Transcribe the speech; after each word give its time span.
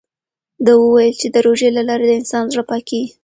ده 0.65 0.71
وویل 0.81 1.13
چې 1.21 1.27
د 1.33 1.35
روژې 1.45 1.69
له 1.77 1.81
لارې 1.89 2.05
د 2.07 2.11
انسان 2.21 2.43
زړه 2.51 2.63
پاکېږي. 2.69 3.09